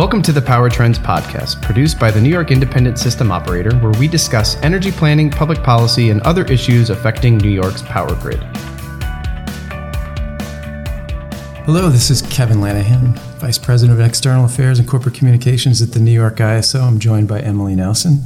Welcome 0.00 0.22
to 0.22 0.32
the 0.32 0.40
Power 0.40 0.70
Trends 0.70 0.98
Podcast, 0.98 1.60
produced 1.60 2.00
by 2.00 2.10
the 2.10 2.18
New 2.18 2.30
York 2.30 2.50
Independent 2.50 2.98
System 2.98 3.30
Operator, 3.30 3.76
where 3.80 3.92
we 4.00 4.08
discuss 4.08 4.56
energy 4.62 4.90
planning, 4.90 5.30
public 5.30 5.62
policy, 5.62 6.08
and 6.08 6.22
other 6.22 6.46
issues 6.46 6.88
affecting 6.88 7.36
New 7.36 7.50
York's 7.50 7.82
power 7.82 8.14
grid. 8.14 8.42
Hello, 11.66 11.90
this 11.90 12.08
is 12.08 12.22
Kevin 12.22 12.60
Lanahan, 12.60 13.14
Vice 13.40 13.58
President 13.58 14.00
of 14.00 14.02
External 14.02 14.46
Affairs 14.46 14.78
and 14.78 14.88
Corporate 14.88 15.16
Communications 15.16 15.82
at 15.82 15.92
the 15.92 16.00
New 16.00 16.12
York 16.12 16.36
ISO. 16.36 16.80
I'm 16.80 16.98
joined 16.98 17.28
by 17.28 17.40
Emilie 17.40 17.76
Nelson, 17.76 18.22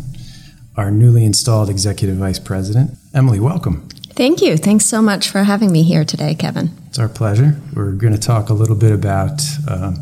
our 0.76 0.92
newly 0.92 1.24
installed 1.24 1.68
Executive 1.68 2.14
Vice 2.18 2.38
President. 2.38 2.92
Emilie, 3.12 3.40
welcome. 3.40 3.88
Thank 4.10 4.40
you. 4.40 4.56
Thanks 4.56 4.86
so 4.86 5.02
much 5.02 5.28
for 5.28 5.42
having 5.42 5.72
me 5.72 5.82
here 5.82 6.04
today, 6.04 6.36
Kevin. 6.36 6.70
It's 6.86 7.00
our 7.00 7.08
pleasure. 7.08 7.60
We're 7.74 7.90
going 7.90 8.12
to 8.12 8.20
talk 8.20 8.48
a 8.48 8.54
little 8.54 8.76
bit 8.76 8.92
about. 8.92 9.42
Uh, 9.68 9.94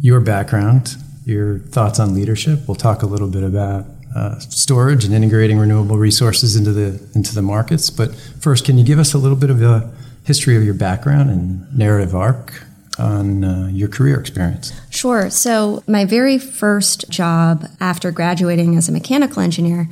your 0.00 0.20
background, 0.20 0.96
your 1.24 1.58
thoughts 1.58 1.98
on 1.98 2.14
leadership. 2.14 2.60
We'll 2.66 2.74
talk 2.74 3.02
a 3.02 3.06
little 3.06 3.28
bit 3.28 3.42
about 3.42 3.86
uh, 4.14 4.38
storage 4.38 5.04
and 5.04 5.14
integrating 5.14 5.58
renewable 5.58 5.98
resources 5.98 6.56
into 6.56 6.72
the 6.72 7.00
into 7.14 7.34
the 7.34 7.42
markets. 7.42 7.90
But 7.90 8.14
first, 8.14 8.64
can 8.64 8.78
you 8.78 8.84
give 8.84 8.98
us 8.98 9.14
a 9.14 9.18
little 9.18 9.36
bit 9.36 9.50
of 9.50 9.62
a 9.62 9.92
history 10.24 10.56
of 10.56 10.64
your 10.64 10.74
background 10.74 11.30
and 11.30 11.76
narrative 11.76 12.14
arc 12.14 12.62
on 12.98 13.44
uh, 13.44 13.68
your 13.72 13.88
career 13.88 14.18
experience? 14.18 14.72
Sure. 14.90 15.30
So, 15.30 15.82
my 15.86 16.04
very 16.04 16.38
first 16.38 17.08
job 17.10 17.66
after 17.80 18.10
graduating 18.10 18.76
as 18.76 18.88
a 18.88 18.92
mechanical 18.92 19.42
engineer 19.42 19.88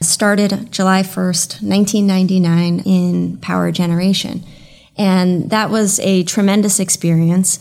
started 0.00 0.70
July 0.72 1.02
1st, 1.02 1.62
1999 1.62 2.80
in 2.80 3.36
power 3.38 3.72
generation. 3.72 4.44
And 4.96 5.50
that 5.50 5.70
was 5.70 6.00
a 6.00 6.24
tremendous 6.24 6.80
experience 6.80 7.58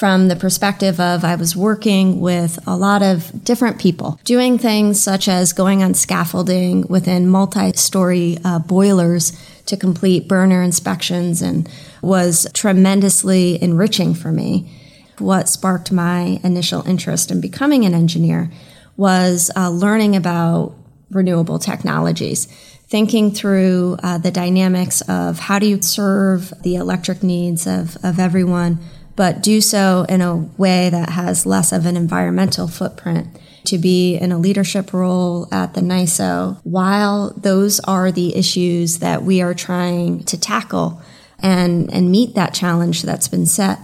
from 0.00 0.28
the 0.28 0.34
perspective 0.34 0.98
of 0.98 1.24
I 1.24 1.34
was 1.34 1.54
working 1.54 2.20
with 2.22 2.58
a 2.66 2.74
lot 2.74 3.02
of 3.02 3.44
different 3.44 3.78
people, 3.78 4.18
doing 4.24 4.56
things 4.56 4.98
such 4.98 5.28
as 5.28 5.52
going 5.52 5.82
on 5.82 5.92
scaffolding 5.92 6.86
within 6.88 7.28
multi 7.28 7.74
story 7.74 8.38
uh, 8.42 8.60
boilers 8.60 9.38
to 9.66 9.76
complete 9.76 10.26
burner 10.26 10.62
inspections 10.62 11.42
and 11.42 11.68
was 12.00 12.46
tremendously 12.54 13.62
enriching 13.62 14.14
for 14.14 14.32
me. 14.32 14.72
What 15.18 15.50
sparked 15.50 15.92
my 15.92 16.40
initial 16.42 16.80
interest 16.88 17.30
in 17.30 17.42
becoming 17.42 17.84
an 17.84 17.92
engineer 17.92 18.50
was 18.96 19.50
uh, 19.54 19.68
learning 19.68 20.16
about 20.16 20.74
renewable 21.10 21.58
technologies 21.58 22.46
thinking 22.86 23.30
through 23.30 23.98
uh, 24.02 24.16
the 24.16 24.30
dynamics 24.30 25.02
of 25.02 25.38
how 25.38 25.58
do 25.58 25.66
you 25.66 25.80
serve 25.82 26.52
the 26.62 26.74
electric 26.74 27.22
needs 27.22 27.66
of, 27.66 27.96
of 28.02 28.18
everyone 28.18 28.78
but 29.20 29.42
do 29.42 29.60
so 29.60 30.06
in 30.08 30.22
a 30.22 30.34
way 30.56 30.88
that 30.88 31.10
has 31.10 31.44
less 31.44 31.72
of 31.72 31.84
an 31.84 31.94
environmental 31.94 32.66
footprint. 32.66 33.28
To 33.66 33.76
be 33.76 34.16
in 34.16 34.32
a 34.32 34.38
leadership 34.38 34.94
role 34.94 35.46
at 35.52 35.74
the 35.74 35.82
NYISO 35.82 36.58
while 36.62 37.34
those 37.36 37.80
are 37.80 38.10
the 38.10 38.34
issues 38.34 39.00
that 39.00 39.22
we 39.22 39.42
are 39.42 39.52
trying 39.52 40.24
to 40.24 40.40
tackle 40.40 41.02
and, 41.38 41.92
and 41.92 42.10
meet 42.10 42.34
that 42.34 42.54
challenge 42.54 43.02
that's 43.02 43.28
been 43.28 43.44
set 43.44 43.78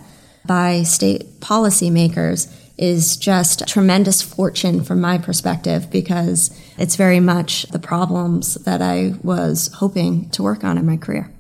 by 0.46 0.84
state 0.84 1.38
policymakers, 1.40 2.50
is 2.78 3.18
just 3.18 3.68
tremendous 3.68 4.22
fortune 4.22 4.84
from 4.84 5.02
my 5.02 5.18
perspective 5.18 5.90
because 5.90 6.50
it's 6.78 6.96
very 6.96 7.20
much 7.20 7.64
the 7.64 7.78
problems 7.78 8.54
that 8.64 8.80
I 8.80 9.12
was 9.22 9.70
hoping 9.74 10.30
to 10.30 10.42
work 10.42 10.64
on 10.64 10.78
in 10.78 10.86
my 10.86 10.96
career. 10.96 11.30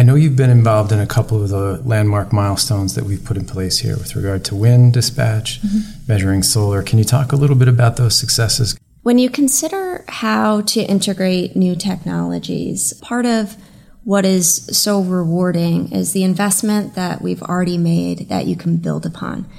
I 0.00 0.02
know 0.02 0.14
you've 0.14 0.34
been 0.34 0.48
involved 0.48 0.92
in 0.92 0.98
a 0.98 1.06
couple 1.06 1.42
of 1.42 1.50
the 1.50 1.82
landmark 1.84 2.32
milestones 2.32 2.94
that 2.94 3.04
we've 3.04 3.22
put 3.22 3.36
in 3.36 3.44
place 3.44 3.80
here 3.80 3.98
with 3.98 4.16
regard 4.16 4.46
to 4.46 4.54
wind 4.54 4.94
dispatch, 4.94 5.60
mm-hmm. 5.60 5.80
measuring 6.08 6.42
solar. 6.42 6.82
Can 6.82 6.98
you 6.98 7.04
talk 7.04 7.32
a 7.32 7.36
little 7.36 7.54
bit 7.54 7.68
about 7.68 7.98
those 7.98 8.16
successes? 8.16 8.78
When 9.02 9.18
you 9.18 9.28
consider 9.28 10.06
how 10.08 10.62
to 10.62 10.80
integrate 10.80 11.54
new 11.54 11.76
technologies, 11.76 12.94
part 13.02 13.26
of 13.26 13.58
what 14.04 14.24
is 14.24 14.74
so 14.74 15.02
rewarding 15.02 15.92
is 15.92 16.14
the 16.14 16.24
investment 16.24 16.94
that 16.94 17.20
we've 17.20 17.42
already 17.42 17.76
made 17.76 18.30
that 18.30 18.46
you 18.46 18.56
can 18.56 18.78
build 18.78 19.04
upon. 19.04 19.50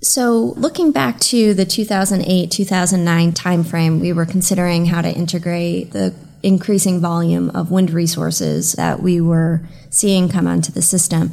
So, 0.00 0.54
looking 0.56 0.92
back 0.92 1.20
to 1.20 1.52
the 1.52 1.66
2008 1.66 2.50
2009 2.50 3.32
timeframe, 3.32 4.00
we 4.00 4.14
were 4.14 4.24
considering 4.24 4.86
how 4.86 5.02
to 5.02 5.12
integrate 5.12 5.92
the 5.92 6.14
increasing 6.44 7.00
volume 7.00 7.50
of 7.50 7.70
wind 7.70 7.90
resources 7.90 8.74
that 8.74 9.02
we 9.02 9.20
were 9.20 9.62
seeing 9.90 10.28
come 10.28 10.46
onto 10.46 10.70
the 10.70 10.82
system. 10.82 11.32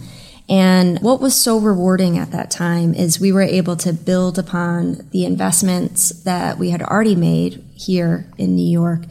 And 0.50 1.00
what 1.00 1.22
was 1.22 1.36
so 1.36 1.60
rewarding 1.60 2.18
at 2.18 2.32
that 2.32 2.50
time 2.50 2.94
is 2.94 3.20
we 3.20 3.32
were 3.32 3.42
able 3.42 3.76
to 3.78 3.94
build 3.94 4.40
upon 4.40 5.08
the 5.12 5.26
investments 5.26 6.10
that 6.24 6.58
we 6.58 6.70
had 6.70 6.82
already 6.82 7.16
made 7.16 7.64
here 7.76 8.26
in 8.38 8.56
New 8.56 8.70
York 8.70 9.02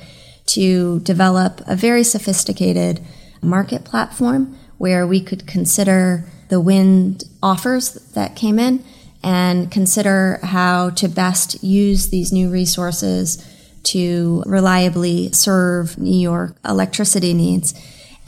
to 0.47 1.01
develop 1.01 1.61
a 1.67 1.77
very 1.77 2.03
sophisticated 2.03 3.01
market 3.43 3.85
platform 3.85 4.59
where 4.79 5.07
we 5.07 5.21
could 5.21 5.47
consider 5.47 6.25
the 6.49 6.61
wind 6.61 7.25
offers 7.43 7.93
that 8.13 8.37
came 8.37 8.59
in 8.59 8.83
and 9.23 9.71
consider 9.71 10.41
how 10.43 10.91
to 10.91 11.09
best 11.09 11.63
use 11.63 12.09
these 12.09 12.33
new 12.33 12.51
resources 12.51 13.47
to 13.85 14.43
reliably 14.47 15.33
serve 15.33 15.99
New 15.99 16.19
York 16.19 16.57
electricity 16.65 17.35
needs. 17.35 17.75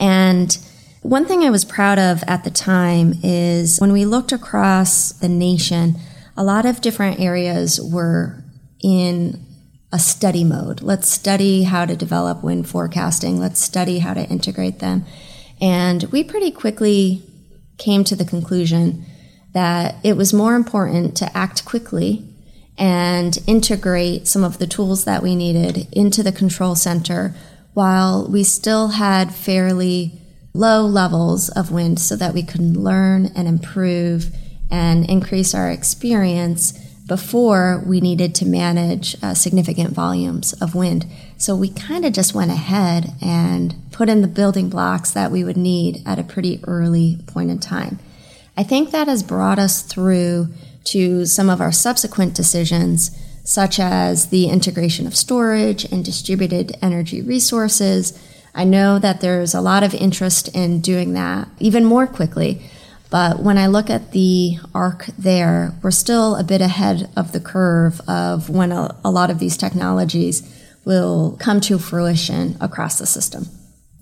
And 0.01 0.57
one 1.03 1.25
thing 1.27 1.43
I 1.43 1.51
was 1.51 1.65
proud 1.65 1.99
of 1.99 2.23
at 2.27 2.45
the 2.45 2.51
time 2.51 3.15
is 3.23 3.79
when 3.81 3.93
we 3.93 4.05
looked 4.05 4.33
across 4.33 5.13
the 5.13 5.29
nation, 5.29 5.97
a 6.37 6.45
lot 6.45 6.65
of 6.65 6.81
different 6.81 7.21
areas 7.21 7.81
were 7.81 8.43
in 8.83 9.45
a 9.93 9.99
study 9.99 10.45
mode. 10.45 10.81
Let's 10.81 11.09
study 11.09 11.65
how 11.65 11.85
to 11.85 11.95
develop 11.95 12.43
wind 12.43 12.69
forecasting. 12.69 13.39
Let's 13.39 13.61
study 13.61 13.99
how 13.99 14.15
to 14.15 14.27
integrate 14.29 14.79
them. 14.79 15.05
And 15.61 16.05
we 16.05 16.25
pretty 16.25 16.51
quickly 16.51 17.23
came 17.79 18.05
to 18.05 18.17
the 18.17 18.25
conclusion 18.25 19.05
that 19.53 19.97
it 20.03 20.17
was 20.17 20.33
more 20.33 20.55
important 20.55 21.17
to 21.19 21.37
act 21.37 21.65
quickly 21.65 22.32
and 22.79 23.39
integrate 23.47 24.27
some 24.27 24.45
of 24.45 24.59
the 24.59 24.67
tools 24.67 25.05
that 25.05 25.23
we 25.23 25.37
needed 25.37 25.87
into 25.93 26.23
the 26.23 26.33
control 26.33 26.75
center 26.75 27.35
while 27.75 28.27
we 28.29 28.45
still 28.45 28.89
had 28.89 29.35
fairly 29.35 30.13
low 30.55 30.83
levels 30.83 31.49
of 31.51 31.71
wind 31.71 31.99
so 31.99 32.17
that 32.17 32.35
we 32.35 32.43
could 32.43 32.77
learn 32.77 33.27
and 33.35 33.49
improve 33.49 34.35
and 34.71 35.09
increase 35.09 35.55
our 35.55 35.71
experience 35.71 36.73
before 37.07 37.83
we 37.87 38.01
needed 38.01 38.35
to 38.35 38.47
manage 38.47 39.17
uh, 39.23 39.35
significant 39.35 39.91
volumes 39.91 40.53
of 40.55 40.75
wind. 40.75 41.05
So 41.37 41.55
we 41.57 41.69
kind 41.69 42.05
of 42.05 42.13
just 42.13 42.35
went 42.35 42.51
ahead 42.51 43.13
and 43.21 43.75
put 43.91 44.09
in 44.09 44.23
the 44.23 44.29
building 44.29 44.69
blocks 44.69 45.11
that 45.11 45.31
we 45.31 45.45
would 45.45 45.57
need 45.57 46.03
at 46.07 46.19
a 46.19 46.25
pretty 46.25 46.61
early 46.65 47.19
point 47.27 47.51
in 47.51 47.59
time. 47.59 47.99
I 48.57 48.63
think 48.63 48.91
that 48.91 49.09
has 49.09 49.23
brought 49.23 49.59
us 49.59 49.83
through 49.83 50.49
to 50.85 51.27
some 51.27 51.49
of 51.49 51.61
our 51.61 51.73
subsequent 51.73 52.35
decisions, 52.35 53.17
such 53.45 53.79
as 53.79 54.29
the 54.29 54.49
integration 54.49 55.07
of 55.07 55.17
storage 55.17 55.85
and 55.85 56.05
distributed 56.05 56.77
energy 56.81 57.21
resources. 57.23 58.19
I 58.55 58.65
know 58.65 58.99
that 58.99 59.21
there's 59.21 59.55
a 59.55 59.61
lot 59.61 59.83
of 59.83 59.95
interest 59.95 60.49
in 60.49 60.81
doing 60.81 61.15
that 61.15 61.49
even 61.59 61.85
more 61.85 62.07
quickly. 62.07 62.63
But 63.11 63.41
when 63.41 63.59
I 63.59 63.67
look 63.67 63.91
at 63.91 64.13
the 64.13 64.57
arc 64.75 65.07
there, 65.19 65.75
we're 65.83 65.91
still 65.91 66.35
a 66.37 66.43
bit 66.45 66.63
ahead 66.63 67.11
of 67.15 67.33
the 67.33 67.41
curve 67.41 68.01
of 68.09 68.49
when 68.49 68.73
a, 68.73 68.97
a 69.05 69.11
lot 69.11 69.31
of 69.31 69.39
these 69.39 69.59
technologies 69.59 70.43
will 70.87 71.37
come 71.39 71.61
to 71.61 71.79
fruition 71.79 72.57
across 72.59 72.99
the 72.99 73.07
system. 73.07 73.49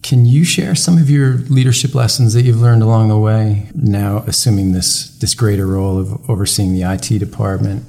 Can 0.02 0.24
you 0.24 0.44
share 0.44 0.74
some 0.74 0.96
of 0.96 1.10
your 1.10 1.34
leadership 1.48 1.94
lessons 1.94 2.32
that 2.34 2.42
you've 2.42 2.60
learned 2.60 2.82
along 2.82 3.08
the 3.08 3.18
way? 3.18 3.68
Now, 3.74 4.24
assuming 4.26 4.72
this 4.72 5.16
this 5.18 5.34
greater 5.34 5.66
role 5.66 5.98
of 5.98 6.28
overseeing 6.28 6.72
the 6.72 6.82
IT 6.82 7.18
department 7.18 7.84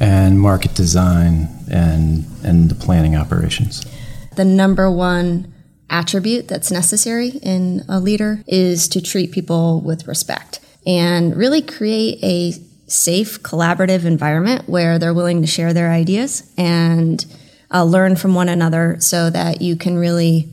and 0.00 0.40
market 0.40 0.74
design 0.74 1.48
and 1.70 2.24
and 2.42 2.70
the 2.70 2.74
planning 2.74 3.16
operations. 3.16 3.84
The 4.36 4.44
number 4.44 4.90
one 4.90 5.52
attribute 5.90 6.48
that's 6.48 6.70
necessary 6.70 7.28
in 7.42 7.82
a 7.88 8.00
leader 8.00 8.42
is 8.46 8.88
to 8.88 9.02
treat 9.02 9.30
people 9.30 9.82
with 9.82 10.08
respect 10.08 10.58
and 10.86 11.36
really 11.36 11.60
create 11.60 12.18
a 12.22 12.52
safe, 12.90 13.42
collaborative 13.42 14.04
environment 14.04 14.68
where 14.68 14.98
they're 14.98 15.14
willing 15.14 15.42
to 15.42 15.46
share 15.46 15.72
their 15.72 15.90
ideas 15.90 16.50
and 16.56 17.24
uh, 17.72 17.84
learn 17.84 18.16
from 18.16 18.34
one 18.34 18.48
another 18.48 18.96
so 19.00 19.30
that 19.30 19.60
you 19.62 19.76
can 19.76 19.96
really 19.96 20.48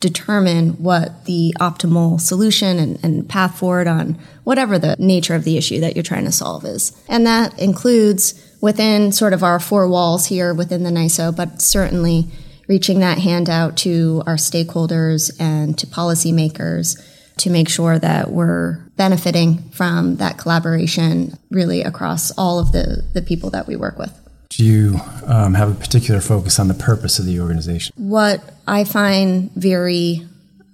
determine 0.00 0.70
what 0.82 1.24
the 1.24 1.54
optimal 1.58 2.20
solution 2.20 2.78
and, 2.78 3.02
and, 3.02 3.28
path 3.28 3.58
forward 3.58 3.86
on 3.86 4.18
whatever 4.44 4.78
the 4.78 4.96
nature 4.98 5.34
of 5.34 5.44
the 5.44 5.56
issue 5.56 5.80
that 5.80 5.96
you're 5.96 6.02
trying 6.02 6.26
to 6.26 6.32
solve 6.32 6.64
is. 6.64 6.92
And 7.08 7.26
that 7.26 7.58
includes 7.58 8.34
within 8.60 9.12
sort 9.12 9.32
of 9.32 9.42
our 9.42 9.58
four 9.58 9.88
walls 9.88 10.26
here 10.26 10.52
within 10.52 10.82
the 10.82 10.90
NYISO, 10.90 11.34
but 11.34 11.62
certainly 11.62 12.26
reaching 12.68 13.00
that 13.00 13.18
hand 13.18 13.48
out 13.48 13.76
to 13.78 14.22
our 14.26 14.36
stakeholders 14.36 15.34
and 15.40 15.78
to 15.78 15.86
policymakers 15.86 17.02
to 17.38 17.50
make 17.50 17.68
sure 17.68 17.98
that 17.98 18.30
we're 18.30 18.78
benefiting 18.96 19.58
from 19.70 20.16
that 20.16 20.38
collaboration 20.38 21.36
really 21.50 21.82
across 21.82 22.30
all 22.32 22.58
of 22.58 22.72
the, 22.72 23.02
the 23.12 23.22
people 23.22 23.50
that 23.50 23.66
we 23.66 23.76
work 23.76 23.98
with. 23.98 24.23
Do 24.56 24.64
you 24.64 25.00
um, 25.26 25.54
have 25.54 25.68
a 25.68 25.74
particular 25.74 26.20
focus 26.20 26.60
on 26.60 26.68
the 26.68 26.74
purpose 26.74 27.18
of 27.18 27.26
the 27.26 27.40
organization? 27.40 27.92
What 27.96 28.40
I 28.68 28.84
find 28.84 29.50
very 29.52 30.24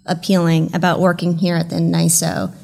appealing 0.05 0.75
about 0.75 1.01
working 1.01 1.39
here 1.39 1.57
at 1.57 1.71
the 1.71 1.77
NYISO 1.77 2.55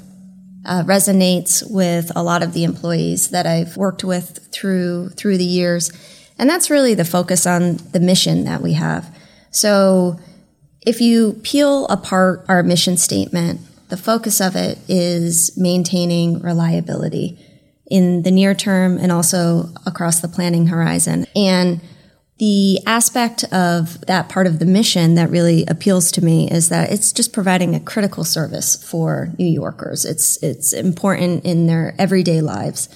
uh, 0.66 0.82
resonates 0.82 1.62
with 1.70 2.12
a 2.14 2.22
lot 2.22 2.42
of 2.42 2.52
the 2.52 2.64
employees 2.64 3.30
that 3.30 3.46
I've 3.46 3.78
worked 3.78 4.04
with 4.04 4.46
through 4.52 5.08
through 5.10 5.38
the 5.38 5.44
years, 5.44 5.90
and 6.38 6.50
that's 6.50 6.68
really 6.68 6.92
the 6.92 7.04
focus 7.04 7.46
on 7.46 7.78
the 7.92 8.00
mission 8.00 8.44
that 8.44 8.60
we 8.60 8.74
have. 8.74 9.16
So, 9.50 10.20
if 10.82 11.00
you 11.00 11.40
peel 11.42 11.86
apart 11.86 12.44
our 12.46 12.62
mission 12.62 12.98
statement, 12.98 13.60
the 13.88 13.96
focus 13.96 14.38
of 14.38 14.54
it 14.54 14.78
is 14.86 15.56
maintaining 15.56 16.42
reliability 16.42 17.38
in 17.88 18.22
the 18.22 18.30
near 18.30 18.54
term 18.54 18.98
and 18.98 19.12
also 19.12 19.70
across 19.86 20.20
the 20.20 20.28
planning 20.28 20.66
horizon. 20.66 21.26
And 21.34 21.80
the 22.38 22.80
aspect 22.86 23.44
of 23.44 24.00
that 24.02 24.28
part 24.28 24.46
of 24.46 24.58
the 24.58 24.66
mission 24.66 25.14
that 25.14 25.30
really 25.30 25.64
appeals 25.66 26.12
to 26.12 26.24
me 26.24 26.50
is 26.50 26.68
that 26.68 26.92
it's 26.92 27.12
just 27.12 27.32
providing 27.32 27.74
a 27.74 27.80
critical 27.80 28.24
service 28.24 28.82
for 28.82 29.32
New 29.38 29.46
Yorkers. 29.46 30.04
It's 30.04 30.42
it's 30.42 30.74
important 30.74 31.44
in 31.46 31.66
their 31.66 31.94
everyday 31.98 32.42
lives. 32.42 32.90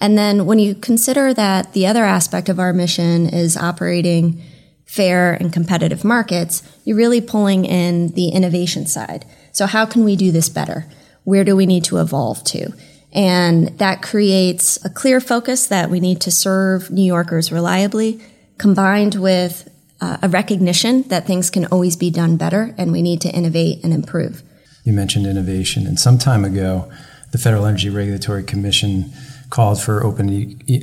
And 0.00 0.16
then 0.16 0.46
when 0.46 0.58
you 0.58 0.74
consider 0.74 1.34
that 1.34 1.72
the 1.72 1.86
other 1.86 2.04
aspect 2.04 2.48
of 2.48 2.60
our 2.60 2.72
mission 2.72 3.28
is 3.28 3.56
operating 3.56 4.40
fair 4.84 5.34
and 5.34 5.52
competitive 5.52 6.04
markets, 6.04 6.62
you're 6.84 6.96
really 6.96 7.20
pulling 7.20 7.64
in 7.64 8.08
the 8.08 8.28
innovation 8.28 8.86
side. 8.86 9.24
So 9.50 9.66
how 9.66 9.84
can 9.84 10.04
we 10.04 10.14
do 10.14 10.30
this 10.30 10.48
better? 10.48 10.86
Where 11.24 11.44
do 11.44 11.56
we 11.56 11.66
need 11.66 11.82
to 11.84 11.98
evolve 11.98 12.44
to? 12.44 12.72
And 13.12 13.68
that 13.78 14.02
creates 14.02 14.84
a 14.84 14.90
clear 14.90 15.20
focus 15.20 15.66
that 15.68 15.90
we 15.90 16.00
need 16.00 16.20
to 16.22 16.30
serve 16.30 16.90
New 16.90 17.04
Yorkers 17.04 17.50
reliably, 17.50 18.20
combined 18.58 19.14
with 19.14 19.70
uh, 20.00 20.18
a 20.22 20.28
recognition 20.28 21.02
that 21.04 21.26
things 21.26 21.50
can 21.50 21.66
always 21.66 21.96
be 21.96 22.10
done 22.10 22.36
better 22.36 22.74
and 22.76 22.92
we 22.92 23.02
need 23.02 23.20
to 23.22 23.30
innovate 23.30 23.82
and 23.82 23.92
improve. 23.92 24.42
You 24.84 24.92
mentioned 24.92 25.26
innovation, 25.26 25.86
and 25.86 25.98
some 25.98 26.18
time 26.18 26.44
ago, 26.44 26.90
the 27.32 27.38
Federal 27.38 27.66
Energy 27.66 27.90
Regulatory 27.90 28.44
Commission 28.44 29.12
called 29.50 29.80
for 29.80 30.02
open 30.02 30.28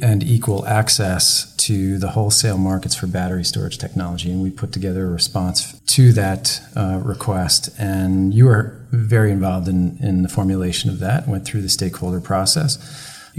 and 0.01 0.23
equal 0.23 0.65
access 0.65 1.53
to 1.57 1.97
the 1.97 2.09
wholesale 2.09 2.57
markets 2.57 2.95
for 2.95 3.07
battery 3.07 3.43
storage 3.43 3.77
technology, 3.77 4.31
and 4.31 4.41
we 4.41 4.49
put 4.49 4.71
together 4.71 5.05
a 5.05 5.09
response 5.09 5.79
to 5.81 6.11
that 6.13 6.61
uh, 6.75 6.99
request. 7.03 7.69
And 7.77 8.33
you 8.33 8.45
were 8.45 8.79
very 8.91 9.31
involved 9.31 9.67
in, 9.67 9.97
in 10.01 10.23
the 10.23 10.29
formulation 10.29 10.89
of 10.89 10.99
that, 10.99 11.27
went 11.27 11.45
through 11.45 11.61
the 11.61 11.69
stakeholder 11.69 12.21
process. 12.21 12.77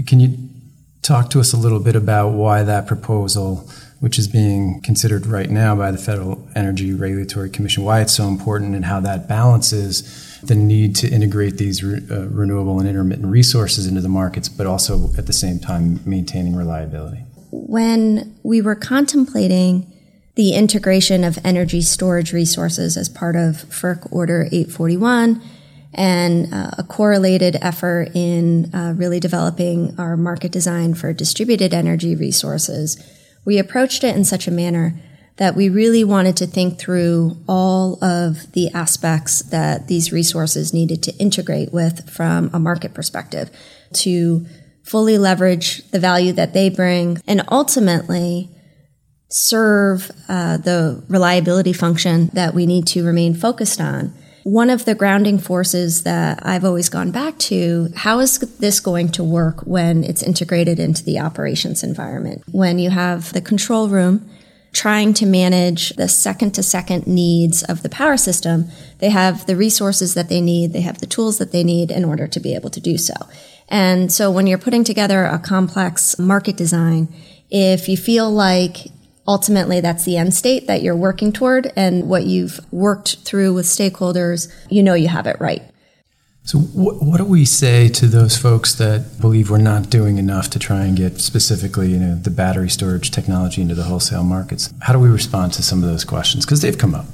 Can 0.05 0.19
you 0.19 0.37
talk 1.01 1.29
to 1.31 1.39
us 1.39 1.53
a 1.53 1.57
little 1.57 1.79
bit 1.79 1.95
about 1.95 2.29
why 2.29 2.63
that 2.63 2.87
proposal? 2.87 3.69
Which 4.01 4.19
is 4.19 4.27
being 4.27 4.81
considered 4.81 5.25
right 5.25 5.49
now 5.49 5.75
by 5.75 5.89
the 5.89 5.97
Federal 5.97 6.47
Energy 6.53 6.93
Regulatory 6.93 7.49
Commission, 7.49 7.83
why 7.83 8.01
it's 8.01 8.13
so 8.13 8.27
important 8.27 8.75
and 8.75 8.85
how 8.85 8.99
that 8.99 9.27
balances 9.27 10.34
the 10.43 10.55
need 10.55 10.95
to 10.97 11.09
integrate 11.09 11.57
these 11.57 11.83
re- 11.83 12.01
uh, 12.09 12.27
renewable 12.27 12.79
and 12.79 12.87
intermittent 12.87 13.27
resources 13.27 13.87
into 13.87 14.01
the 14.01 14.09
markets, 14.09 14.49
but 14.49 14.65
also 14.65 15.09
at 15.17 15.27
the 15.27 15.33
same 15.33 15.59
time 15.59 15.99
maintaining 16.05 16.55
reliability. 16.55 17.23
When 17.51 18.37
we 18.43 18.61
were 18.61 18.75
contemplating 18.75 19.91
the 20.35 20.53
integration 20.53 21.23
of 21.23 21.39
energy 21.43 21.81
storage 21.81 22.33
resources 22.33 22.97
as 22.97 23.07
part 23.07 23.35
of 23.35 23.65
FERC 23.69 24.11
Order 24.11 24.43
841 24.51 25.41
and 25.93 26.53
uh, 26.53 26.71
a 26.77 26.83
correlated 26.83 27.55
effort 27.61 28.09
in 28.13 28.73
uh, 28.75 28.93
really 28.97 29.19
developing 29.19 29.97
our 29.97 30.17
market 30.17 30.51
design 30.51 30.93
for 30.93 31.13
distributed 31.13 31.73
energy 31.73 32.15
resources, 32.15 33.01
we 33.45 33.57
approached 33.57 34.03
it 34.03 34.15
in 34.15 34.25
such 34.25 34.47
a 34.47 34.51
manner 34.51 34.99
that 35.37 35.55
we 35.55 35.67
really 35.67 36.03
wanted 36.03 36.37
to 36.37 36.47
think 36.47 36.79
through 36.79 37.37
all 37.47 38.03
of 38.03 38.51
the 38.53 38.69
aspects 38.73 39.41
that 39.43 39.87
these 39.87 40.11
resources 40.11 40.73
needed 40.73 41.03
to 41.03 41.15
integrate 41.17 41.73
with 41.73 42.09
from 42.09 42.49
a 42.53 42.59
market 42.59 42.93
perspective 42.93 43.49
to 43.91 44.45
fully 44.83 45.17
leverage 45.17 45.89
the 45.91 45.99
value 45.99 46.31
that 46.31 46.53
they 46.53 46.69
bring 46.69 47.21
and 47.27 47.41
ultimately 47.49 48.49
serve 49.29 50.11
uh, 50.29 50.57
the 50.57 51.03
reliability 51.09 51.73
function 51.73 52.29
that 52.33 52.53
we 52.53 52.65
need 52.65 52.87
to 52.87 53.03
remain 53.03 53.33
focused 53.33 53.81
on. 53.81 54.13
One 54.43 54.69
of 54.69 54.85
the 54.85 54.93
grounding 54.93 55.39
forces 55.39 56.03
that 56.03 56.45
I've 56.45 56.63
always 56.63 56.87
gone 56.87 57.09
back 57.09 57.39
to, 57.39 57.89
how 57.95 58.19
is 58.19 58.37
this 58.59 58.79
going 58.79 59.09
to 59.13 59.23
work 59.23 59.61
when 59.61 60.03
it's 60.03 60.21
integrated 60.21 60.79
into 60.79 61.03
the 61.03 61.19
operations 61.19 61.83
environment? 61.83 62.43
When 62.51 62.77
you 62.77 62.91
have 62.91 63.33
the 63.33 63.41
control 63.41 63.89
room 63.89 64.29
trying 64.75 65.13
to 65.13 65.25
manage 65.25 65.91
the 65.95 66.07
second 66.07 66.51
to 66.51 66.61
second 66.61 67.07
needs 67.07 67.63
of 67.63 67.81
the 67.81 67.89
power 67.89 68.17
system, 68.17 68.65
they 68.99 69.09
have 69.09 69.45
the 69.45 69.55
resources 69.55 70.13
that 70.13 70.27
they 70.27 70.41
need, 70.41 70.73
they 70.73 70.81
have 70.81 70.99
the 70.99 71.05
tools 71.07 71.37
that 71.37 71.53
they 71.53 71.63
need 71.63 71.89
in 71.89 72.03
order 72.03 72.27
to 72.27 72.39
be 72.41 72.53
able 72.53 72.69
to 72.69 72.81
do 72.81 72.97
so. 72.97 73.13
And 73.69 74.11
so 74.11 74.29
when 74.29 74.47
you're 74.47 74.57
putting 74.57 74.83
together 74.83 75.23
a 75.23 75.39
complex 75.39 76.19
market 76.19 76.57
design, 76.57 77.07
if 77.49 77.87
you 77.87 77.95
feel 77.95 78.29
like 78.29 78.91
ultimately 79.25 79.79
that's 79.79 80.03
the 80.03 80.17
end 80.17 80.33
state 80.33 80.67
that 80.67 80.83
you're 80.83 80.95
working 80.95 81.31
toward 81.31 81.71
and 81.77 82.09
what 82.09 82.25
you've 82.25 82.59
worked 82.71 83.19
through 83.19 83.53
with 83.53 83.65
stakeholders, 83.65 84.53
you 84.69 84.83
know 84.83 84.93
you 84.93 85.07
have 85.07 85.25
it 85.25 85.37
right. 85.39 85.63
So, 86.45 86.59
what, 86.59 87.01
what 87.01 87.17
do 87.17 87.25
we 87.25 87.43
say 87.43 87.89
to 87.89 88.05
those 88.05 88.37
folks 88.37 88.75
that 88.75 89.19
believe 89.19 89.49
we're 89.49 89.57
not 89.57 89.89
doing 89.89 90.19
enough 90.19 90.51
to 90.51 90.59
try 90.59 90.85
and 90.85 90.95
get 90.95 91.19
specifically, 91.19 91.89
you 91.89 91.97
know, 91.97 92.13
the 92.13 92.29
battery 92.29 92.69
storage 92.69 93.09
technology 93.09 93.63
into 93.63 93.73
the 93.73 93.81
wholesale 93.81 94.23
markets? 94.23 94.71
How 94.81 94.93
do 94.93 94.99
we 94.99 95.09
respond 95.09 95.53
to 95.53 95.63
some 95.63 95.83
of 95.83 95.89
those 95.89 96.05
questions? 96.05 96.45
Because 96.45 96.61
they've 96.61 96.77
come 96.77 96.93
up. 96.93 97.07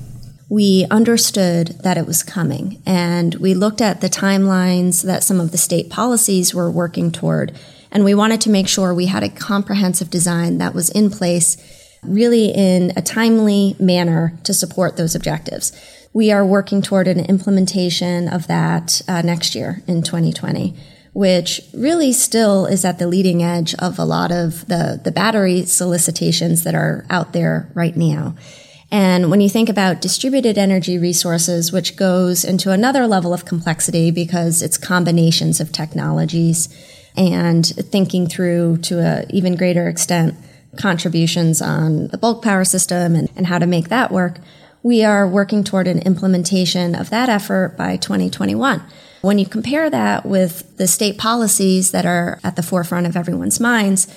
We 0.49 0.85
understood 0.91 1.79
that 1.81 1.97
it 1.97 2.05
was 2.05 2.23
coming, 2.23 2.81
and 2.85 3.35
we 3.35 3.53
looked 3.53 3.79
at 3.79 4.01
the 4.01 4.09
timelines 4.09 5.03
that 5.03 5.23
some 5.23 5.39
of 5.39 5.51
the 5.51 5.57
state 5.57 5.89
policies 5.89 6.53
were 6.53 6.69
working 6.69 7.09
toward, 7.09 7.57
and 7.89 8.03
we 8.03 8.13
wanted 8.13 8.41
to 8.41 8.49
make 8.49 8.67
sure 8.67 8.93
we 8.93 9.05
had 9.05 9.23
a 9.23 9.29
comprehensive 9.29 10.09
design 10.09 10.57
that 10.57 10.73
was 10.73 10.89
in 10.89 11.09
place 11.09 11.55
really 12.03 12.47
in 12.47 12.91
a 12.97 13.01
timely 13.01 13.77
manner 13.79 14.33
to 14.43 14.53
support 14.53 14.97
those 14.97 15.15
objectives. 15.15 15.71
We 16.13 16.31
are 16.31 16.45
working 16.45 16.81
toward 16.81 17.07
an 17.07 17.25
implementation 17.25 18.27
of 18.27 18.47
that 18.47 19.01
uh, 19.07 19.21
next 19.21 19.55
year 19.55 19.81
in 19.87 20.03
2020 20.03 20.75
which 21.13 21.61
really 21.73 22.13
still 22.13 22.65
is 22.65 22.85
at 22.85 22.97
the 22.97 23.07
leading 23.07 23.43
edge 23.43 23.73
of 23.75 23.99
a 23.99 24.05
lot 24.05 24.31
of 24.31 24.65
the, 24.67 24.99
the 25.03 25.11
battery 25.11 25.65
solicitations 25.65 26.63
that 26.63 26.75
are 26.75 27.05
out 27.09 27.33
there 27.33 27.69
right 27.73 27.97
now. 27.97 28.35
And 28.91 29.29
when 29.29 29.39
you 29.41 29.49
think 29.49 29.69
about 29.69 30.01
distributed 30.01 30.57
energy 30.57 30.97
resources, 30.97 31.71
which 31.71 31.95
goes 31.95 32.43
into 32.43 32.71
another 32.71 33.07
level 33.07 33.33
of 33.33 33.45
complexity 33.45 34.11
because 34.11 34.61
it's 34.61 34.77
combinations 34.77 35.59
of 35.59 35.71
technologies 35.71 36.69
and 37.15 37.65
thinking 37.65 38.27
through 38.27 38.77
to 38.77 38.99
an 38.99 39.25
even 39.31 39.55
greater 39.55 39.87
extent 39.87 40.35
contributions 40.77 41.61
on 41.61 42.07
the 42.07 42.17
bulk 42.17 42.41
power 42.41 42.63
system 42.63 43.15
and, 43.15 43.29
and 43.35 43.47
how 43.47 43.59
to 43.59 43.67
make 43.67 43.89
that 43.89 44.11
work, 44.11 44.39
we 44.83 45.03
are 45.03 45.27
working 45.27 45.63
toward 45.63 45.87
an 45.87 45.99
implementation 45.99 46.95
of 46.95 47.09
that 47.09 47.29
effort 47.29 47.75
by 47.77 47.97
2021. 47.97 48.81
When 49.21 49.37
you 49.37 49.45
compare 49.45 49.89
that 49.89 50.25
with 50.25 50.77
the 50.77 50.87
state 50.87 51.17
policies 51.17 51.91
that 51.91 52.05
are 52.05 52.39
at 52.43 52.55
the 52.55 52.63
forefront 52.63 53.05
of 53.05 53.15
everyone's 53.15 53.59
minds, 53.59 54.07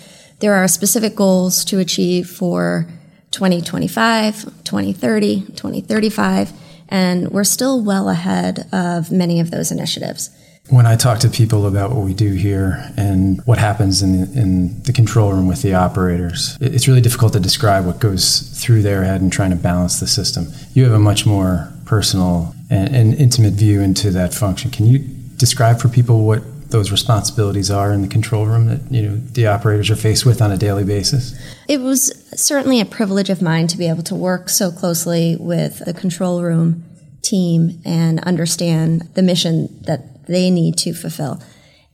there 0.40 0.54
are 0.54 0.66
specific 0.66 1.14
goals 1.14 1.64
to 1.66 1.78
achieve 1.78 2.28
for 2.28 2.86
2025, 3.30 4.44
2030, 4.64 5.40
2035, 5.54 6.52
and 6.88 7.30
we're 7.30 7.44
still 7.44 7.82
well 7.84 8.08
ahead 8.08 8.66
of 8.72 9.12
many 9.12 9.40
of 9.40 9.50
those 9.50 9.70
initiatives. 9.70 10.30
When 10.70 10.86
I 10.86 10.96
talk 10.96 11.18
to 11.20 11.28
people 11.28 11.66
about 11.66 11.90
what 11.90 12.04
we 12.04 12.14
do 12.14 12.32
here 12.32 12.90
and 12.96 13.42
what 13.44 13.58
happens 13.58 14.02
in 14.02 14.20
the, 14.20 14.40
in 14.40 14.82
the 14.84 14.94
control 14.94 15.30
room 15.30 15.46
with 15.46 15.60
the 15.60 15.74
operators, 15.74 16.56
it's 16.60 16.88
really 16.88 17.02
difficult 17.02 17.34
to 17.34 17.40
describe 17.40 17.84
what 17.84 18.00
goes 18.00 18.40
through 18.40 18.80
their 18.80 19.04
head 19.04 19.20
and 19.20 19.30
trying 19.30 19.50
to 19.50 19.56
balance 19.56 20.00
the 20.00 20.06
system. 20.06 20.46
You 20.72 20.84
have 20.84 20.94
a 20.94 20.98
much 20.98 21.26
more 21.26 21.70
personal 21.84 22.54
and, 22.70 22.94
and 22.96 23.14
intimate 23.14 23.52
view 23.52 23.82
into 23.82 24.10
that 24.12 24.32
function. 24.32 24.70
Can 24.70 24.86
you 24.86 25.00
describe 25.36 25.80
for 25.80 25.88
people 25.88 26.24
what 26.24 26.42
those 26.70 26.90
responsibilities 26.90 27.70
are 27.70 27.92
in 27.92 28.00
the 28.00 28.08
control 28.08 28.46
room 28.46 28.66
that 28.66 28.80
you 28.90 29.02
know 29.02 29.16
the 29.16 29.46
operators 29.46 29.90
are 29.90 29.96
faced 29.96 30.24
with 30.24 30.40
on 30.40 30.50
a 30.50 30.56
daily 30.56 30.82
basis? 30.82 31.38
It 31.68 31.82
was 31.82 32.10
certainly 32.34 32.80
a 32.80 32.86
privilege 32.86 33.28
of 33.28 33.42
mine 33.42 33.66
to 33.68 33.76
be 33.76 33.86
able 33.86 34.02
to 34.04 34.14
work 34.14 34.48
so 34.48 34.72
closely 34.72 35.36
with 35.38 35.84
the 35.84 35.92
control 35.92 36.42
room 36.42 36.84
team 37.22 37.80
and 37.84 38.18
understand 38.20 39.02
the 39.14 39.22
mission 39.22 39.68
that 39.82 40.13
they 40.26 40.50
need 40.50 40.76
to 40.78 40.94
fulfill. 40.94 41.42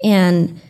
And 0.02 0.60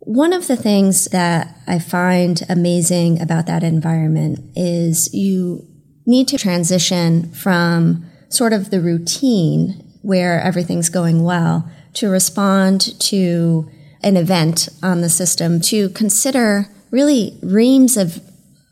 one 0.00 0.32
of 0.32 0.46
the 0.46 0.56
things 0.56 1.06
that 1.06 1.56
I 1.66 1.78
find 1.78 2.42
amazing 2.48 3.20
about 3.20 3.46
that 3.46 3.62
environment 3.62 4.40
is 4.56 5.12
you 5.14 5.66
need 6.06 6.28
to 6.28 6.38
transition 6.38 7.30
from 7.32 8.06
sort 8.28 8.52
of 8.52 8.70
the 8.70 8.80
routine 8.80 9.98
where 10.02 10.40
everything's 10.40 10.88
going 10.88 11.22
well 11.22 11.70
to 11.94 12.08
respond 12.08 12.98
to 13.00 13.70
an 14.02 14.16
event 14.16 14.68
on 14.82 15.02
the 15.02 15.10
system 15.10 15.60
to 15.60 15.90
consider 15.90 16.66
really 16.90 17.38
reams 17.42 17.96
of 17.96 18.20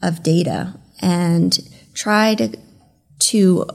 of 0.03 0.23
data 0.23 0.75
and 1.01 1.59
try 1.95 2.35
to, 2.35 2.57
to 3.19 3.67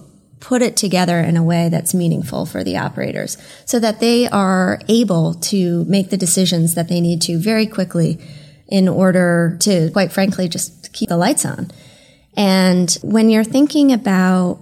put 0.43 0.61
it 0.61 0.75
together 0.75 1.19
in 1.19 1.37
a 1.37 1.43
way 1.43 1.69
that's 1.69 1.93
meaningful 1.93 2.45
for 2.45 2.65
the 2.65 2.75
operators 2.75 3.37
so 3.63 3.79
that 3.79 4.01
they 4.01 4.27
are 4.27 4.77
able 4.89 5.33
to 5.35 5.85
make 5.85 6.09
the 6.09 6.17
decisions 6.17 6.75
that 6.75 6.89
they 6.89 6.99
need 6.99 7.21
to 7.21 7.39
very 7.39 7.65
quickly 7.65 8.19
in 8.67 8.89
order 8.89 9.55
to, 9.61 9.89
quite 9.91 10.11
frankly, 10.11 10.49
just 10.49 10.91
keep 10.91 11.07
the 11.07 11.15
lights 11.15 11.45
on. 11.45 11.71
And 12.35 12.91
when 13.01 13.29
you're 13.29 13.45
thinking 13.45 13.93
about 13.93 14.59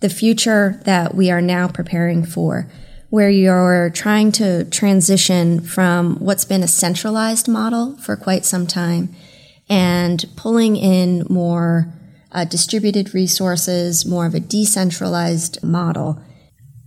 the 0.00 0.08
future 0.08 0.80
that 0.86 1.14
we 1.14 1.30
are 1.30 1.42
now 1.42 1.68
preparing 1.68 2.24
for, 2.24 2.66
where 3.10 3.28
you're 3.28 3.90
trying 3.90 4.32
to 4.32 4.64
transition 4.70 5.60
from 5.60 6.16
what's 6.16 6.46
been 6.46 6.62
a 6.62 6.68
centralized 6.68 7.46
model 7.46 7.94
for 7.98 8.16
quite 8.16 8.46
some 8.46 8.66
time 8.66 9.14
and 9.68 10.24
pulling 10.34 10.76
in 10.76 11.26
more 11.28 11.92
uh, 12.32 12.44
distributed 12.44 13.14
resources, 13.14 14.06
more 14.06 14.26
of 14.26 14.34
a 14.34 14.40
decentralized 14.40 15.62
model. 15.62 16.20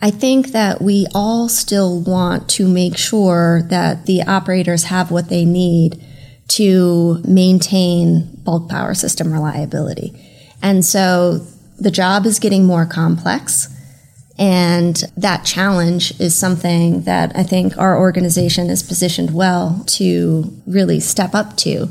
I 0.02 0.12
think 0.12 0.48
that 0.48 0.82
we 0.82 1.08
all 1.14 1.48
still 1.48 2.02
want 2.02 2.50
to 2.50 2.68
make 2.68 2.98
sure 2.98 3.64
that 3.70 4.06
the 4.06 4.24
operators 4.24 4.86
have 4.86 5.12
what 5.12 5.30
they 5.30 5.46
need 5.46 6.04
to 6.50 7.22
maintain 7.26 8.30
bulk 8.44 8.70
power 8.70 8.94
system 8.94 9.32
reliability. 9.32 10.14
And 10.62 10.84
so 10.84 11.46
the 11.80 11.92
job 11.92 12.26
is 12.26 12.40
getting 12.40 12.66
more 12.66 12.86
complex. 12.86 13.70
And 14.38 15.02
that 15.16 15.46
challenge 15.46 16.20
is 16.20 16.36
something 16.36 17.04
that 17.04 17.36
I 17.36 17.44
think 17.44 17.78
our 17.78 17.98
organization 17.98 18.70
is 18.70 18.82
positioned 18.82 19.34
well 19.34 19.84
to 19.88 20.52
really 20.66 21.00
step 21.00 21.36
up 21.36 21.56
to. 21.58 21.88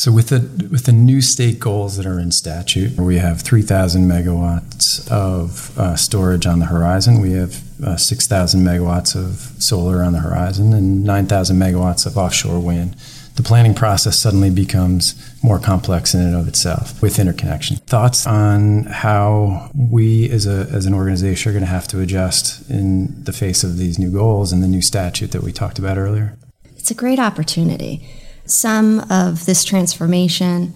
So 0.00 0.10
with 0.10 0.28
the 0.28 0.68
with 0.70 0.86
the 0.86 0.92
new 0.92 1.20
state 1.20 1.60
goals 1.60 1.98
that 1.98 2.06
are 2.06 2.18
in 2.18 2.32
statute, 2.32 2.96
we 2.96 3.18
have 3.18 3.42
3,000 3.42 4.08
megawatts 4.08 5.06
of 5.10 5.78
uh, 5.78 5.94
storage 5.94 6.46
on 6.46 6.58
the 6.58 6.64
horizon. 6.64 7.20
We 7.20 7.32
have 7.32 7.62
uh, 7.84 7.98
6,000 7.98 8.62
megawatts 8.62 9.14
of 9.14 9.62
solar 9.62 10.02
on 10.02 10.14
the 10.14 10.20
horizon 10.20 10.72
and 10.72 11.04
9,000 11.04 11.54
megawatts 11.58 12.06
of 12.06 12.16
offshore 12.16 12.60
wind 12.60 12.96
the 13.36 13.42
planning 13.42 13.74
process 13.74 14.18
suddenly 14.18 14.50
becomes 14.50 15.14
more 15.42 15.58
complex 15.58 16.14
in 16.14 16.20
and 16.20 16.34
of 16.34 16.48
itself 16.48 17.00
with 17.00 17.18
interconnection. 17.18 17.76
Thoughts 17.76 18.26
on 18.26 18.84
how 18.84 19.70
we 19.74 20.28
as, 20.30 20.46
a, 20.46 20.68
as 20.70 20.84
an 20.84 20.92
organization 20.92 21.48
are 21.48 21.52
going 21.52 21.64
to 21.64 21.70
have 21.70 21.88
to 21.88 22.00
adjust 22.00 22.68
in 22.68 23.24
the 23.24 23.32
face 23.32 23.64
of 23.64 23.78
these 23.78 23.98
new 23.98 24.10
goals 24.10 24.52
and 24.52 24.62
the 24.62 24.68
new 24.68 24.82
statute 24.82 25.30
that 25.30 25.42
we 25.42 25.52
talked 25.52 25.78
about 25.78 25.96
earlier? 25.96 26.36
It's 26.76 26.90
a 26.90 26.94
great 26.94 27.18
opportunity. 27.18 28.06
Some 28.50 29.00
of 29.10 29.46
this 29.46 29.64
transformation 29.64 30.74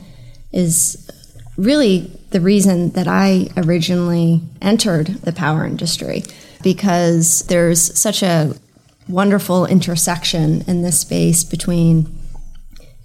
is 0.52 1.10
really 1.56 2.10
the 2.30 2.40
reason 2.40 2.90
that 2.90 3.08
I 3.08 3.48
originally 3.56 4.40
entered 4.62 5.06
the 5.06 5.32
power 5.32 5.66
industry 5.66 6.22
because 6.62 7.42
there's 7.48 7.96
such 7.98 8.22
a 8.22 8.54
wonderful 9.08 9.66
intersection 9.66 10.62
in 10.66 10.82
this 10.82 11.00
space 11.00 11.44
between 11.44 12.06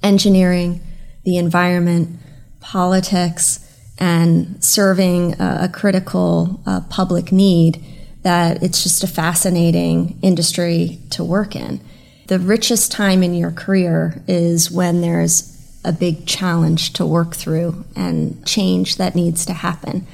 engineering, 0.01 0.81
the 1.25 1.37
environment, 1.37 2.19
politics, 2.59 3.65
and 3.99 4.63
serving 4.63 5.39
a, 5.41 5.63
a 5.63 5.69
critical 5.69 6.61
uh, 6.65 6.81
public 6.89 7.31
need 7.31 7.83
that 8.23 8.63
it's 8.63 8.83
just 8.83 9.03
a 9.03 9.07
fascinating 9.07 10.17
industry 10.21 10.99
to 11.09 11.23
work 11.23 11.55
in. 11.55 11.81
The 12.29 12.37
richest 12.37 12.91
time 12.91 13.23
in 13.23 13.33
your 13.33 13.49
career 13.49 14.21
is 14.27 14.69
when 14.69 15.01
there's 15.01 15.57
a 15.83 15.91
big 15.91 16.27
challenge 16.27 16.93
to 16.93 17.03
work 17.03 17.33
through 17.33 17.83
and 17.95 18.45
change 18.45 18.97
that 18.97 19.15
needs 19.15 19.47
to 19.47 19.53
happen. 19.53 20.05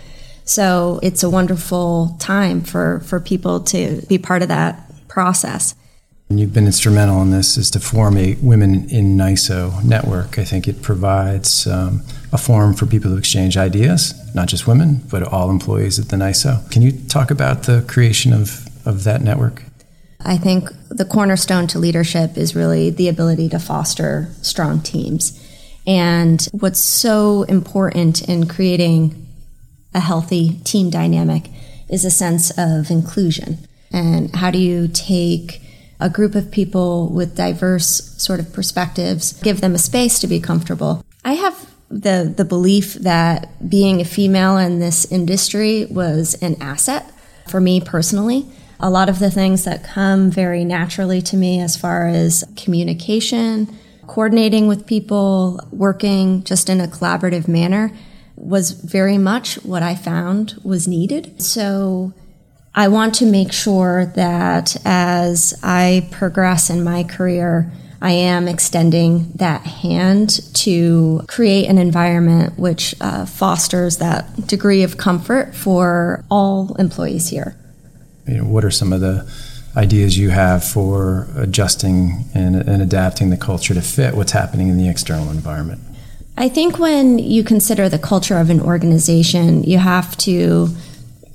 So 0.46 1.02
it's 1.04 1.24
a 1.24 1.30
wonderful 1.30 2.16
time 2.18 2.62
for, 2.62 3.02
for 3.02 3.20
people 3.20 3.60
to 3.66 4.02
be 4.08 4.18
part 4.18 4.44
of 4.44 4.48
that 4.48 4.90
process. 5.10 5.76
And 6.30 6.40
you've 6.40 6.54
been 6.54 6.68
instrumental 6.68 7.22
in 7.22 7.32
this 7.32 7.58
is 7.58 7.70
to 7.72 7.82
form 7.82 8.16
a 8.16 8.36
Women 8.42 8.90
in 8.90 9.18
NYISO 9.18 9.84
network. 9.84 10.40
I 10.40 10.46
think 10.46 10.70
it 10.70 10.82
provides 10.82 11.68
um, 11.68 12.02
a 12.32 12.38
forum 12.38 12.76
for 12.76 12.86
people 12.86 13.12
to 13.12 13.18
exchange 13.18 13.58
ideas, 13.58 14.14
not 14.34 14.48
just 14.48 14.68
women, 14.68 15.02
but 15.12 15.22
all 15.22 15.50
employees 15.50 16.00
at 16.00 16.08
the 16.08 16.16
NYISO. 16.16 16.72
Can 16.72 16.82
you 16.82 16.94
talk 16.94 17.30
about 17.30 17.64
the 17.64 17.84
creation 17.90 18.32
of, 18.32 18.66
of 18.88 19.04
that 19.04 19.22
network? 19.22 19.65
I 20.26 20.38
think 20.38 20.70
the 20.90 21.06
cornerstone 21.06 21.68
to 21.68 21.80
leadership 21.80 22.38
is 22.38 22.56
really 22.56 22.90
the 22.90 23.10
ability 23.10 23.50
to 23.50 23.60
foster 23.60 24.30
strong 24.42 24.82
teams. 24.82 25.42
And 25.88 26.46
what's 26.52 26.80
so 26.80 27.44
important 27.44 28.28
in 28.28 28.48
creating 28.48 29.28
a 29.94 30.00
healthy 30.00 30.60
team 30.64 30.90
dynamic 30.90 31.50
is 31.90 32.04
a 32.04 32.12
sense 32.12 32.52
of 32.58 32.90
inclusion. 32.90 33.60
And 33.92 34.36
how 34.36 34.52
do 34.52 34.58
you 34.58 34.88
take 34.88 35.62
a 36.00 36.10
group 36.10 36.36
of 36.36 36.52
people 36.52 37.10
with 37.10 37.36
diverse 37.36 38.14
sort 38.22 38.40
of 38.40 38.52
perspectives, 38.54 39.34
give 39.42 39.62
them 39.62 39.76
a 39.76 39.80
space 39.80 40.20
to 40.20 40.28
be 40.28 40.40
comfortable. 40.40 41.04
I 41.24 41.34
have 41.34 41.70
the 41.90 42.34
the 42.36 42.46
belief 42.46 42.96
that 42.96 43.70
being 43.70 44.02
a 44.02 44.06
female 44.06 44.58
in 44.58 44.80
this 44.80 45.10
industry 45.12 45.86
was 45.86 46.36
an 46.42 46.62
asset 46.62 47.10
for 47.48 47.62
me 47.62 47.80
personally. 47.80 48.46
A 48.80 48.90
lot 48.90 49.10
of 49.10 49.20
the 49.20 49.32
things 49.32 49.64
that 49.64 49.84
come 49.84 50.30
very 50.30 50.66
naturally 50.66 51.22
to 51.24 51.38
me 51.38 51.62
as 51.62 51.78
far 51.78 52.08
as 52.08 52.44
communication, 52.56 53.74
coordinating 54.08 54.68
with 54.68 54.86
people, 54.86 55.60
working 55.72 56.44
just 56.44 56.70
in 56.70 56.82
a 56.82 56.88
collaborative 56.88 57.48
manner 57.48 57.92
was 58.36 58.72
very 58.72 59.18
much 59.18 59.56
what 59.64 59.82
I 59.82 59.96
found 59.96 60.60
was 60.64 60.88
needed. 60.88 61.42
So 61.42 62.14
I 62.74 62.90
want 62.90 63.16
to 63.16 63.26
make 63.26 63.54
sure 63.54 64.06
that 64.16 64.76
as 64.86 65.58
I 65.64 66.08
progress 66.12 66.70
in 66.70 66.84
my 66.84 67.04
career, 67.04 67.72
I 68.02 68.12
am 68.12 68.48
extending 68.48 69.32
that 69.36 69.62
hand 69.62 70.54
to 70.56 71.24
create 71.28 71.68
an 71.68 71.78
environment 71.78 72.60
which 72.60 72.94
uh, 73.00 73.26
fosters 73.26 73.98
that 73.98 74.48
degree 74.48 74.84
of 74.84 74.98
comfort 74.98 75.56
for 75.56 76.26
all 76.30 76.76
employees 76.76 77.30
here. 77.30 77.56
You 78.28 78.38
know, 78.38 78.44
what 78.46 78.66
are 78.66 78.72
some 78.72 78.94
of 78.94 79.02
the 79.02 79.30
ideas 79.78 80.18
you 80.18 80.30
have 80.30 80.64
for 80.64 81.28
adjusting 81.36 82.26
and, 82.34 82.56
and 82.56 82.82
adapting 82.82 83.30
the 83.30 83.38
culture 83.38 83.74
to 83.74 83.82
fit 83.82 84.16
what's 84.16 84.32
happening 84.32 84.70
in 84.70 84.78
the 84.78 84.90
external 84.90 85.30
environment? 85.30 85.82
I 86.38 86.50
think 86.50 86.80
when 86.80 87.20
you 87.20 87.44
consider 87.44 87.88
the 87.88 88.00
culture 88.00 88.38
of 88.38 88.50
an 88.50 88.60
organization, 88.60 89.64
you 89.64 89.78
have 89.78 90.18
to 90.18 90.70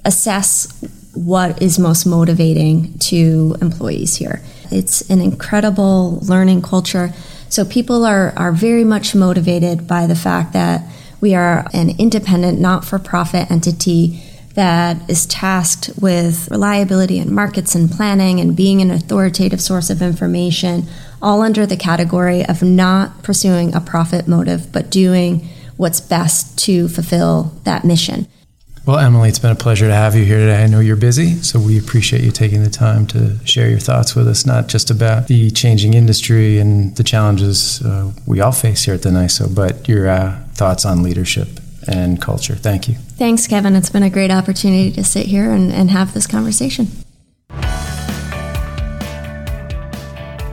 assess 0.05 0.69
what 1.15 1.61
is 1.61 1.79
most 1.79 2.07
motivating 2.07 2.99
to 2.99 3.57
employees 3.61 4.17
here. 4.17 4.43
It's 4.71 5.09
an 5.11 5.21
incredible 5.21 6.21
learning 6.21 6.63
culture. 6.63 7.13
So 7.49 7.65
people 7.65 8.05
are, 8.05 8.33
are 8.37 8.53
very 8.53 8.85
much 8.85 9.15
motivated 9.15 9.89
by 9.89 10.07
the 10.07 10.15
fact 10.15 10.53
that 10.53 10.83
we 11.21 11.35
are 11.35 11.67
an 11.73 11.91
independent, 11.99 12.61
not 12.61 12.85
for 12.85 12.99
profit 12.99 13.51
entity 13.51 14.23
that 14.54 15.09
is 15.09 15.26
tasked 15.26 15.90
with 16.00 16.49
reliability 16.50 17.19
and 17.19 17.30
markets 17.30 17.75
and 17.75 17.90
planning 17.90 18.40
and 18.40 18.57
being 18.57 18.80
an 18.80 18.90
authoritative 18.90 19.61
source 19.61 19.90
of 19.90 20.02
information, 20.02 20.87
all 21.23 21.42
under 21.42 21.66
the 21.66 21.76
category 21.76 22.45
of 22.45 22.62
not 22.62 23.23
pursuing 23.23 23.75
a 23.75 23.80
profit 23.80 24.26
motive, 24.26 24.73
but 24.73 24.90
doing 24.90 25.49
what's 25.76 26.00
best 26.00 26.59
to 26.59 26.88
fulfill 26.88 27.54
that 27.64 27.85
mission. 27.85 28.26
Well, 28.87 28.99
Emilie, 28.99 29.28
it's 29.28 29.38
been 29.38 29.52
a 29.52 29.57
pleasure 29.57 29.87
to 29.87 29.95
have 29.95 30.16
you 30.16 30.25
here 30.25 30.38
today. 30.38 30.64
I 30.64 30.66
know 30.66 30.80
you're 30.80 30.97
busy, 30.97 31.35
so 31.42 31.61
we 31.61 31.78
appreciate 31.78 32.23
you 32.23 32.30
taking 32.30 32.64
the 32.64 32.71
time 32.71 33.07
to 33.09 33.38
share 33.45 33.69
your 33.69 33.78
thoughts 33.78 34.16
with 34.16 34.26
us, 34.26 34.47
not 34.47 34.69
just 34.69 34.90
about 34.90 35.28
the 35.28 35.50
changing 35.50 35.95
industry 35.95 36.59
and 36.59 36.97
the 36.97 37.04
challenges 37.04 37.83
uh, 37.83 38.11
we 38.26 38.40
all 38.40 38.52
face 38.52 38.85
here 38.85 38.95
at 38.95 39.02
the 39.02 39.11
NYISO, 39.11 39.54
but 39.54 39.87
your 39.87 40.09
uh, 40.09 40.42
thoughts 40.54 40.85
on 40.85 41.02
leadership 41.02 41.60
and 41.91 42.21
culture. 42.21 42.55
Thank 42.55 42.89
you. 42.89 42.95
Thanks, 42.95 43.47
Kevin. 43.47 43.77
It's 43.77 43.91
been 43.91 44.03
a 44.03 44.11
great 44.11 44.31
opportunity 44.31 44.91
to 44.93 45.05
sit 45.05 45.27
here 45.27 45.51
and, 45.51 45.73
and 45.73 45.91
have 45.91 46.15
this 46.15 46.27
conversation. 46.27 46.87